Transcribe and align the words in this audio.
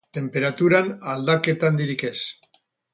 Tenperaturan, 0.17 0.89
aldaketa 1.13 1.73
handirik 1.73 2.09
ez. 2.13 2.19